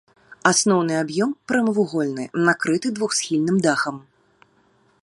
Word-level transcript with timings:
Асноўны 0.51 0.93
аб'ём 1.01 1.35
прамавугольны, 1.51 2.23
накрыты 2.49 2.87
двухсхільным 2.97 3.57
дахам. 3.69 3.95